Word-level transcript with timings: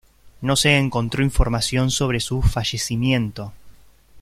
No 0.41 0.55
se 0.55 0.77
encontró 0.77 1.21
información 1.23 1.91
sobre 1.91 2.21
su 2.21 2.41
fallecimiento. 2.41 3.53